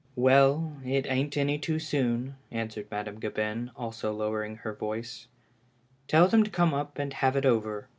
"Well, 0.15 0.77
it 0.83 1.05
ain't 1.05 1.37
any 1.37 1.59
too 1.59 1.77
soon," 1.77 2.35
answered 2.51 2.87
Madame 2.89 3.19
Gabin, 3.19 3.69
also 3.75 4.11
lowering 4.11 4.55
her 4.55 4.73
voice." 4.73 5.27
Tell 6.07 6.27
them 6.27 6.43
to 6.43 6.49
come 6.49 6.73
up 6.73 6.97
and 6.97 7.13
have 7.13 7.35
it 7.35 7.45
over." 7.45 7.87